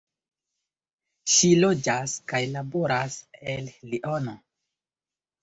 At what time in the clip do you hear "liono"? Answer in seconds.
3.93-4.37